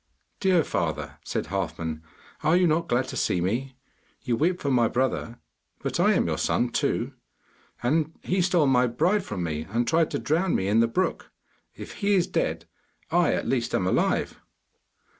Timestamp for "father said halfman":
0.63-2.01